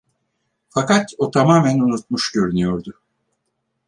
[0.69, 2.99] Fakat o tamamen unutmuş görünüyordu.